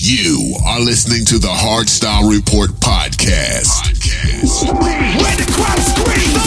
You 0.00 0.54
are 0.64 0.78
listening 0.78 1.24
to 1.24 1.38
the 1.40 1.48
Hardstyle 1.48 2.30
Report 2.30 2.70
podcast. 2.70 3.82
podcast. 3.82 4.72
Where 4.80 5.36
the 5.36 5.52
crowd 5.52 5.80
screams. 5.80 6.37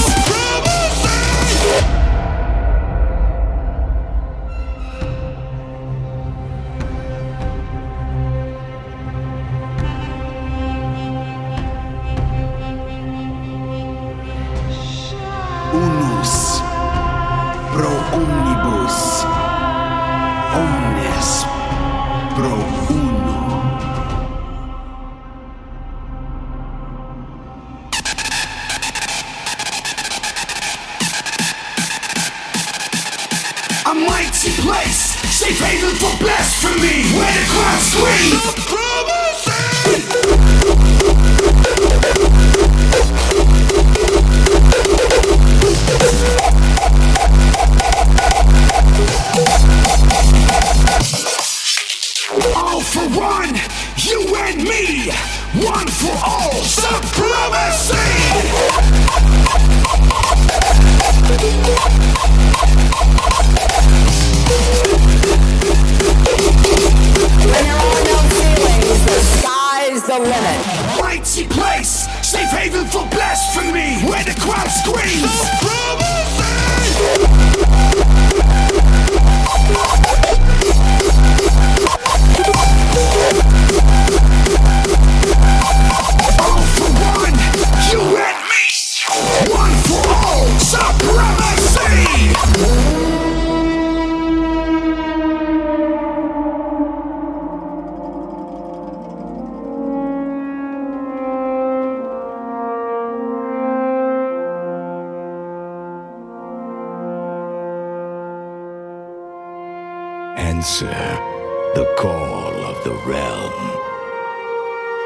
the 111.73 111.85
call 111.97 112.53
of 112.65 112.83
the 112.83 112.93
realm. 113.07 113.53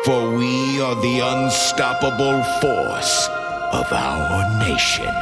For 0.04 0.36
we 0.36 0.82
are 0.82 0.96
the 0.96 1.20
unstoppable 1.20 2.44
force 2.60 3.28
of 3.72 3.92
our 3.92 4.58
nation. 4.58 5.14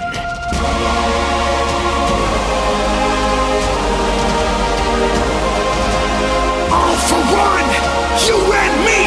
All 6.72 6.98
for 7.10 7.24
one, 7.50 7.70
you 8.26 8.40
and 8.64 8.76
me, 8.88 9.04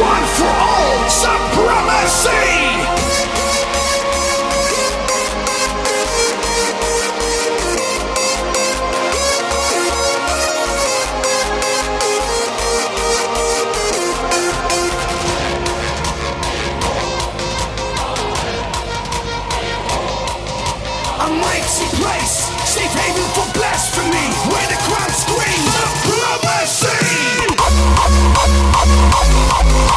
one 0.00 0.26
for 0.38 0.54
all 0.62 1.08
supremacy. 1.08 2.67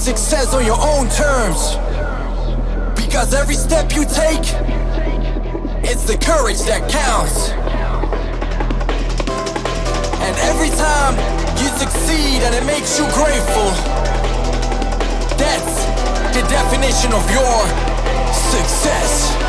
success 0.00 0.54
on 0.54 0.64
your 0.64 0.80
own 0.80 1.10
terms. 1.10 1.76
Because 2.96 3.34
every 3.34 3.54
step 3.54 3.92
you 3.92 4.04
take, 4.06 4.40
it's 5.84 6.04
the 6.04 6.16
courage 6.16 6.60
that 6.62 6.88
counts. 6.88 7.50
And 10.24 10.36
every 10.48 10.70
time 10.70 11.14
you 11.60 11.68
succeed 11.76 12.40
and 12.40 12.54
it 12.54 12.64
makes 12.64 12.98
you 12.98 13.04
grateful, 13.12 13.68
that's 15.36 15.84
the 16.34 16.48
definition 16.48 17.12
of 17.12 17.30
your 17.30 17.60
success. 18.32 19.39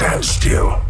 stand 0.00 0.24
still. 0.24 0.89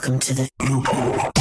Welcome 0.00 0.18
to 0.20 0.32
the 0.32 0.48
loophole. 0.66 1.39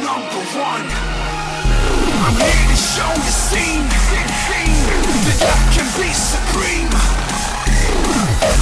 Number 0.00 0.40
one. 0.56 0.88
I'm 2.24 2.36
here 2.40 2.68
to 2.70 2.76
show 2.76 3.12
the 3.12 3.28
scene 3.28 3.84
that 3.84 5.42
I 5.44 5.58
can 5.68 5.84
be 6.00 6.08
supreme. 6.16 6.88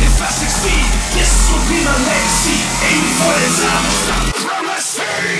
If 0.02 0.18
I 0.18 0.26
succeed, 0.26 0.86
this 1.14 1.30
will 1.52 1.62
be 1.70 1.78
my 1.86 1.94
legacy. 2.02 2.58
Aim 2.82 3.06
for 3.14 3.34
the 3.38 3.50
top, 3.62 3.84
supremacy. 4.34 5.30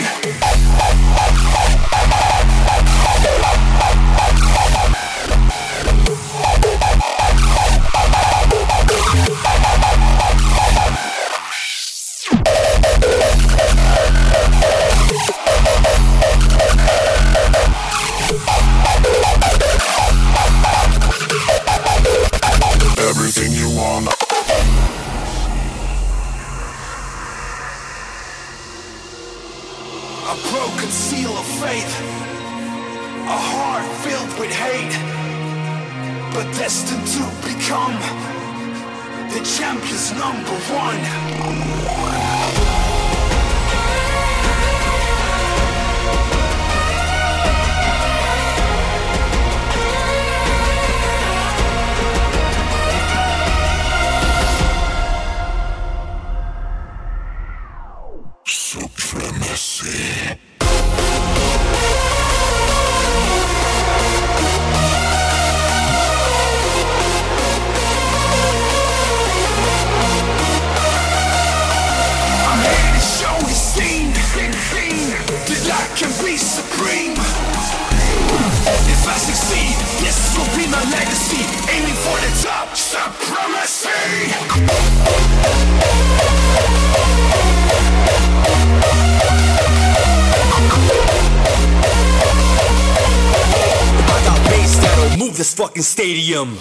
fucking 95.54 95.82
stadium. 95.82 96.58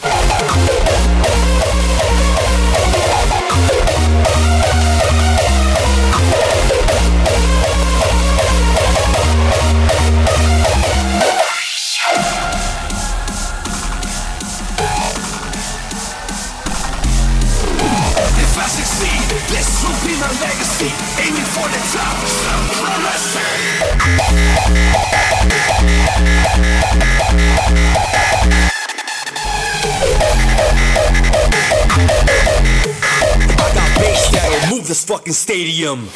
fucking 35.09 35.33
stadium. 35.33 36.07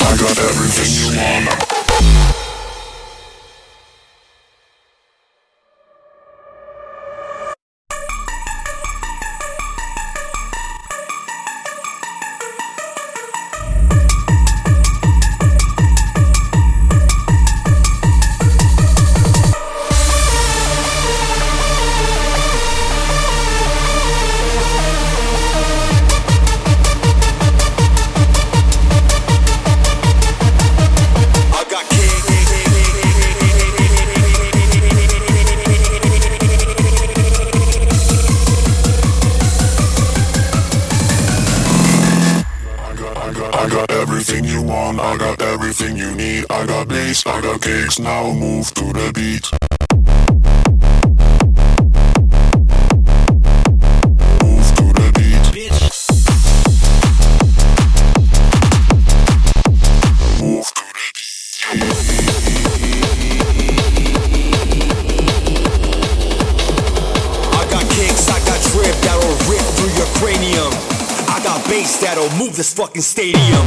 I 0.00 0.16
got 0.16 0.38
everything. 0.38 1.01
this 72.56 72.74
fucking 72.74 73.02
stadium. 73.02 73.66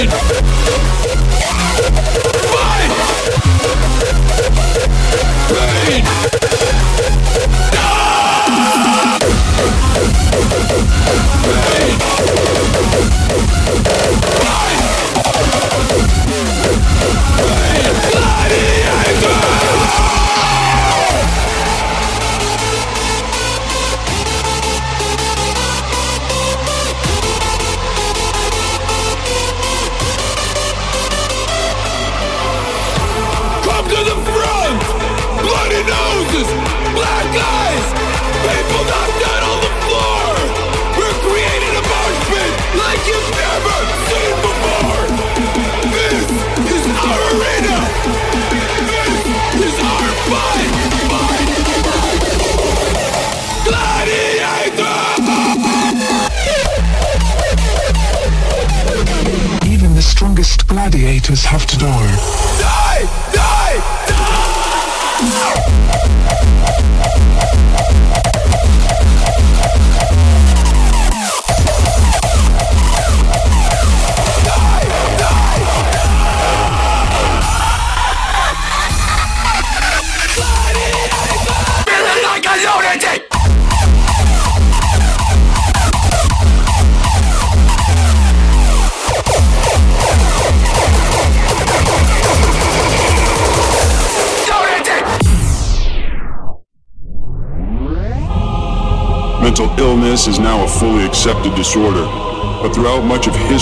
Pain! 0.00 0.29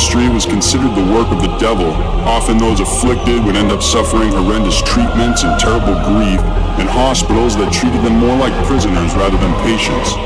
History 0.09 0.29
was 0.33 0.47
considered 0.47 0.95
the 0.95 1.13
work 1.13 1.29
of 1.29 1.43
the 1.43 1.55
devil. 1.59 1.91
Often 2.25 2.57
those 2.57 2.81
afflicted 2.81 3.45
would 3.45 3.57
end 3.57 3.71
up 3.71 3.83
suffering 3.83 4.31
horrendous 4.31 4.81
treatments 4.81 5.43
and 5.45 5.61
terrible 5.61 5.93
grief 6.09 6.41
in 6.81 6.89
hospitals 6.89 7.55
that 7.57 7.71
treated 7.71 8.01
them 8.01 8.17
more 8.17 8.37
like 8.39 8.55
prisoners 8.65 9.13
rather 9.15 9.37
than 9.37 9.53
patients. 9.69 10.17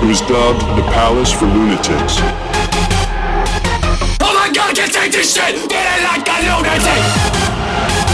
It 0.00 0.08
was 0.08 0.20
dubbed 0.22 0.64
the 0.80 0.84
Palace 0.96 1.30
for 1.30 1.44
Lunatics. 1.44 2.16
Oh 4.24 4.32
my 4.32 4.48
god, 4.54 4.70
I 4.70 4.74
can't 4.74 4.92
take 4.92 5.12
this 5.12 5.34
shit! 5.34 5.52
Feeling 5.52 6.04
like 6.08 6.24
a 6.24 6.36
lunatic! 6.40 8.13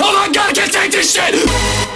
Oh 0.00 0.12
my 0.14 0.32
god, 0.32 0.50
I 0.50 0.52
can't 0.52 0.72
take 0.72 0.92
this 0.92 1.12
shit! 1.12 1.87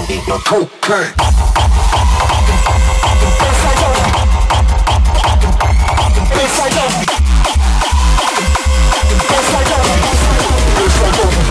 Don't 0.00 0.08
need 0.08 0.24
no 0.28 0.38
cocaine. 0.38 1.12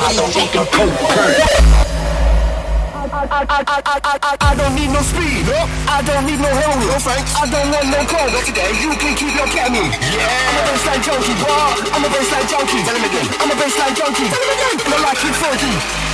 I 0.02 0.14
don't 0.18 0.34
need 0.34 0.50
no 0.50 0.66
cocaine. 0.66 0.98
I, 3.22 3.46
I, 3.46 3.62
I, 3.86 4.38
I, 4.42 4.56
don't 4.56 4.74
need 4.74 4.90
no 4.90 5.02
speed. 5.06 5.46
I 5.86 6.02
don't 6.02 6.26
need 6.26 6.42
no 6.42 6.50
heroin. 6.50 6.88
No 6.90 6.98
thanks. 6.98 7.36
I 7.38 7.46
don't 7.46 7.70
want 7.70 7.86
no. 7.86 8.02
Not 8.02 8.46
today. 8.50 8.74
You 8.82 8.98
can 8.98 9.14
keep 9.14 9.30
your 9.30 9.46
ketamine. 9.46 9.94
Yeah. 10.10 10.26
I'm 10.26 10.58
a 10.58 10.74
bassline 10.74 11.06
junkie, 11.06 11.38
bro. 11.38 11.54
I'm 11.94 12.02
a 12.02 12.10
bassline 12.10 12.50
junkie. 12.50 12.82
Tell 12.82 12.98
him 12.98 13.06
again. 13.06 13.30
I'm 13.46 13.52
a 13.52 13.56
bassline 13.62 13.94
junkie. 13.94 14.26
Tell 14.26 14.42
him 14.42 14.50
again. 14.58 14.90
And 14.90 14.94
I 14.96 15.00
like 15.06 15.22
it 15.22 15.36
funky. 15.38 16.09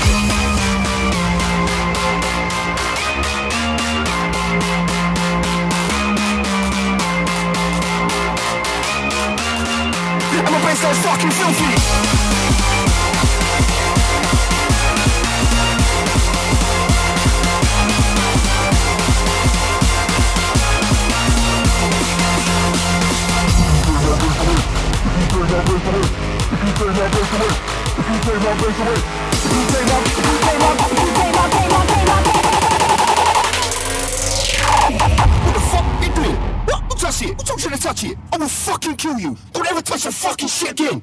Bassline 10.86 11.04
fucking 11.04 11.32
filthy. 11.32 11.66
What 35.46 35.54
the 35.54 35.62
fuck 35.62 35.86
you 36.04 36.10
doing? 36.14 36.36
What? 36.66 37.00
Touch 37.00 37.22
it. 37.24 37.38
Don't 37.40 37.60
try 37.60 37.72
to 37.76 37.82
touch 37.82 38.04
it. 38.04 38.18
I 38.32 38.38
will 38.38 38.48
fucking 38.48 38.96
kill 38.98 39.20
you. 39.20 39.38
Don't 39.66 39.72
ever 39.72 39.82
touch 39.82 40.04
that 40.04 40.14
fucking 40.14 40.48
shit 40.48 40.72
again. 40.74 41.00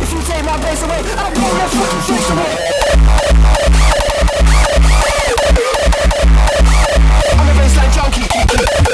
If 0.00 0.12
you 0.12 0.22
take 0.22 0.44
my 0.44 0.56
face 0.62 0.82
away, 0.84 1.02
I'll 1.18 1.34
blow 1.34 1.50
your 1.58 1.68
fucking 1.74 2.02
face 2.06 2.30
away. 2.30 2.52
I'm 7.34 7.48
a 7.48 7.52
bassline 7.58 7.92
junkie. 7.92 8.87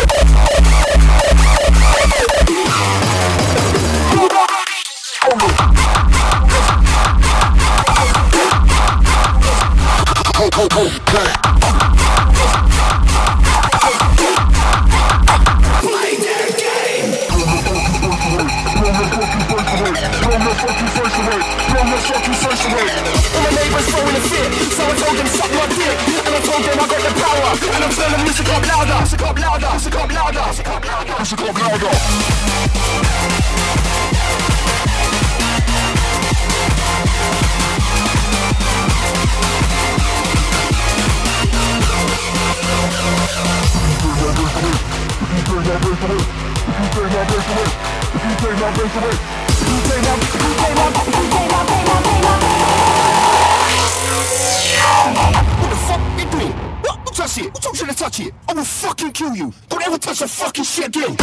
touch 57.25 57.39
it. 57.39 57.45
Who 57.45 57.61
told 57.61 57.81
you 57.81 57.87
to 57.87 57.95
touch 57.95 58.21
it. 58.21 58.35
I 58.49 58.53
will 58.53 58.65
fucking 58.65 59.13
kill 59.13 59.35
you. 59.35 59.53
Don't 59.69 59.87
ever 59.87 59.99
touch 59.99 60.21
the 60.21 60.29
fucking 60.29 60.65
shit 60.65 60.87
again. 60.87 61.17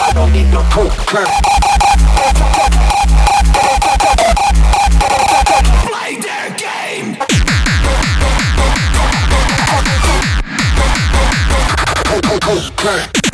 I 0.00 0.12
don't 0.14 0.32
need 0.32 0.50
no 0.50 0.62
talk. 0.70 2.67
Turn. 12.78 13.27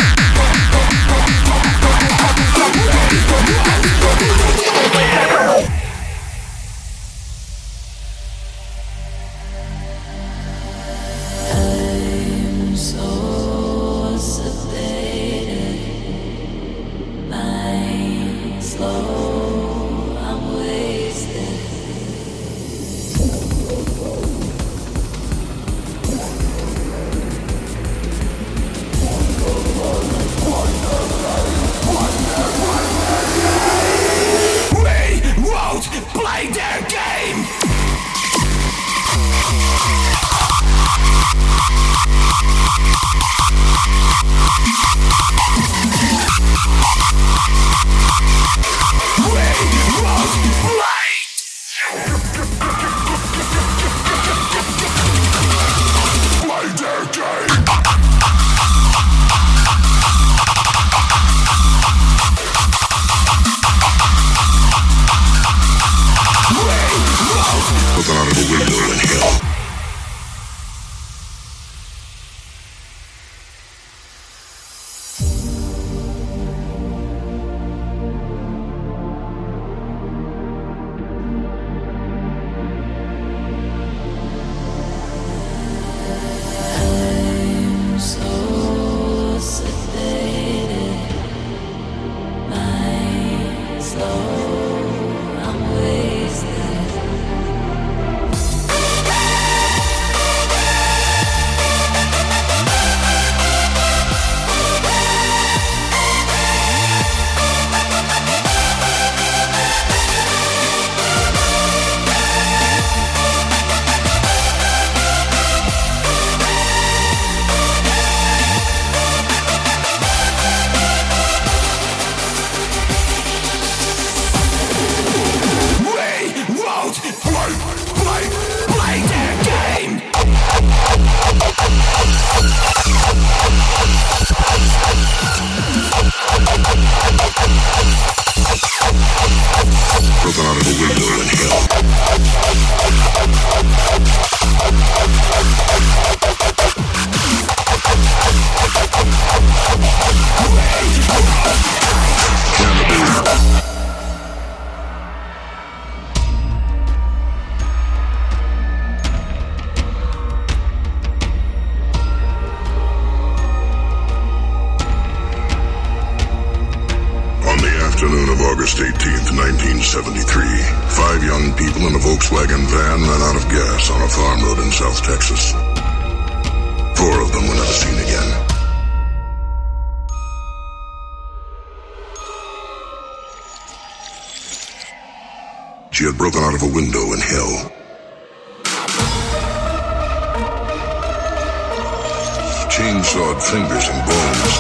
chainsawed 192.75 193.41
fingers 193.41 193.89
and 193.89 194.05
bones. 194.05 194.55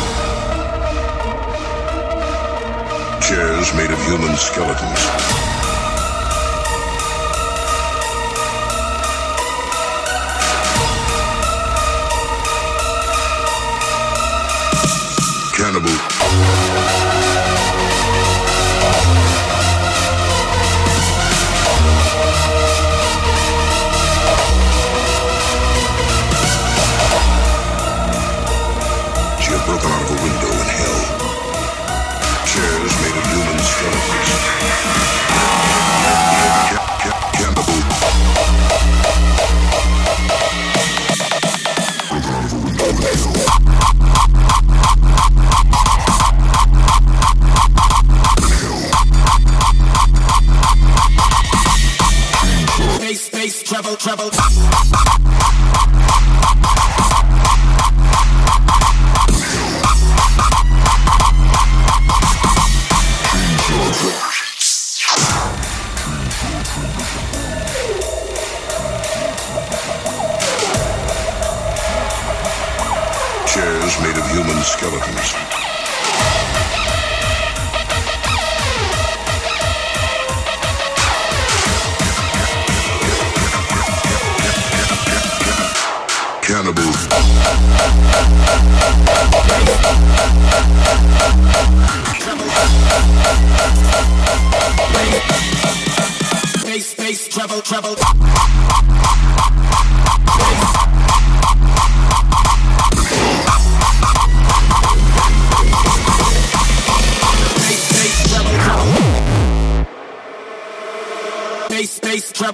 Chairs 3.27 3.75
made 3.75 3.91
of 3.91 4.01
human 4.07 4.37
skeletons. 4.37 5.54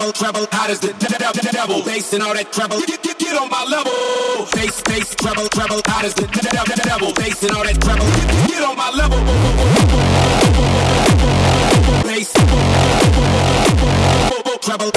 Treble, 0.00 0.12
treble. 0.12 0.46
How 0.52 0.66
does 0.66 0.80
the 0.80 0.92
de- 0.94 1.08
de- 1.08 1.18
de- 1.18 1.52
devil 1.52 1.82
bass 1.82 2.12
and 2.14 2.22
all 2.22 2.34
that 2.34 2.52
treble? 2.52 2.80
Get, 2.80 3.02
get, 3.02 3.18
get 3.18 3.36
on 3.36 3.50
my 3.50 3.64
level. 3.64 3.92
Bass, 4.54 4.80
bass, 4.82 5.14
treble, 5.14 5.48
treble. 5.48 5.80
How 5.86 6.02
does 6.02 6.14
the 6.14 6.26
de- 6.26 6.40
de- 6.40 6.50
de- 6.50 6.82
devil 6.88 7.12
bass 7.14 7.42
and 7.42 7.52
all 7.52 7.64
that 7.64 7.80
treble? 7.80 8.06
Get, 8.06 8.48
get 8.48 8.62
on 8.64 8.76
my 8.76 8.90
level. 8.90 9.20
Bass, 12.04 12.32
treble, 14.60 14.90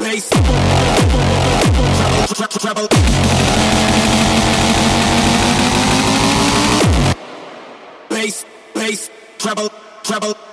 bass, 0.00 0.28
treble, 2.28 2.48
treble, 2.48 2.58
treble. 2.58 2.88
Bass, 8.08 8.44
bass, 8.74 9.10
treble, 9.38 9.70
treble. 10.02 10.47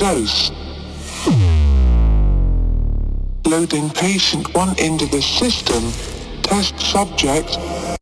Dose. 0.00 0.50
Loading 3.44 3.90
patient 3.90 4.54
one 4.54 4.74
into 4.78 5.04
the 5.04 5.20
system. 5.20 5.92
Test 6.40 6.80
subject. 6.80 7.48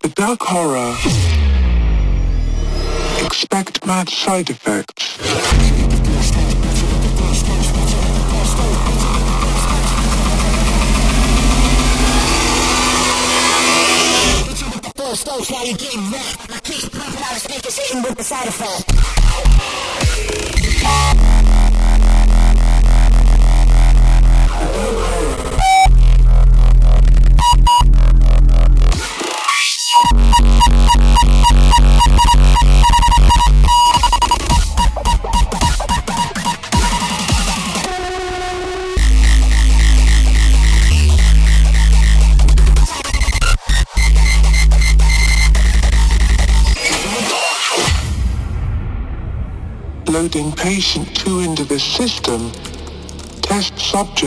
The 0.03 0.13
dark 0.15 0.41
horror. 0.41 0.95
Expect 3.27 3.85
mad 3.85 4.09
side 4.09 4.49
effects. 4.49 5.19
Pumping 16.93 17.23
out 17.23 17.37
of 17.37 17.77
hitting 17.77 18.03
with 18.03 18.17
the 18.17 18.25
side 18.25 18.47
effect. 18.47 18.88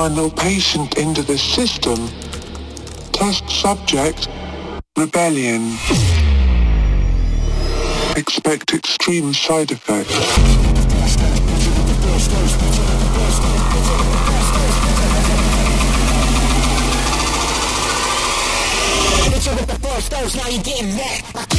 final 0.00 0.30
patient 0.30 0.96
into 0.96 1.20
the 1.20 1.36
system. 1.36 2.08
Test 3.12 3.50
subject. 3.50 4.28
Rebelion. 4.96 5.76
Expect 8.16 8.72
extreme 8.72 9.34
side 9.34 9.70
effects. 9.70 10.16
With 19.50 19.66
the 19.66 19.78
four 19.82 20.00
stones, 20.00 20.36
now 20.36 20.48
you're 20.48 20.62
getting 20.62 20.96
wet. 20.96 21.49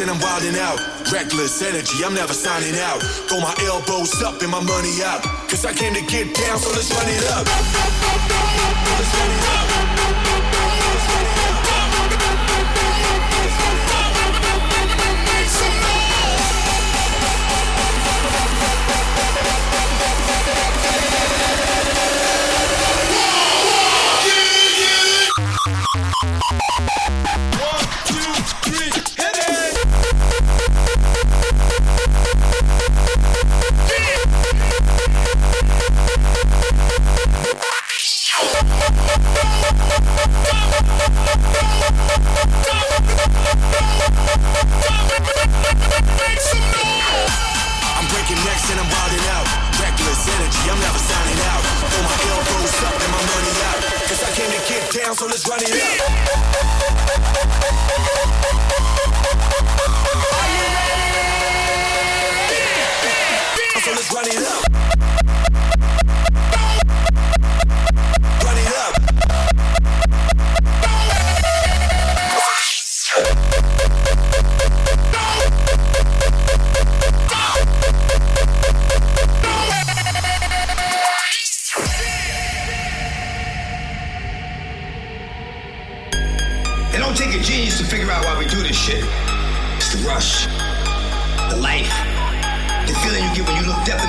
And 0.00 0.10
I'm 0.10 0.20
wilding 0.20 0.56
out. 0.56 0.78
Reckless 1.12 1.62
energy, 1.62 2.04
I'm 2.04 2.14
never 2.14 2.32
signing 2.32 2.78
out. 2.78 3.00
Throw 3.28 3.40
my 3.40 3.54
elbows 3.66 4.22
up 4.22 4.40
and 4.42 4.50
my 4.50 4.60
money 4.60 5.02
out. 5.02 5.22
Cause 5.48 5.64
I 5.64 5.72
came 5.72 5.94
to 5.94 6.02
get 6.02 6.34
down, 6.34 6.58
so 6.58 6.70
let's 6.70 6.90
run 6.94 7.08
it 7.08 7.24
up. 7.32 7.46
Let's 8.98 9.14
run 9.18 9.30
it 9.30 9.44
up. 9.54 9.57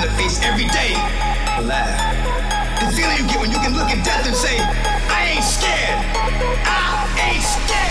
In 0.02 0.08
the 0.08 0.16
face 0.16 0.40
every 0.42 0.66
day 0.66 0.94
and 1.56 1.66
laugh. 1.66 2.80
The 2.80 2.96
feeling 2.96 3.16
you 3.18 3.26
get 3.26 3.40
when 3.40 3.50
you 3.50 3.58
can 3.58 3.74
look 3.74 3.88
at 3.88 4.04
death 4.04 4.26
and 4.26 4.36
say, 4.36 4.56
I 4.58 5.34
ain't 5.34 5.44
scared. 5.44 5.98
I 6.64 7.32
ain't 7.32 7.44
scared. 7.44 7.89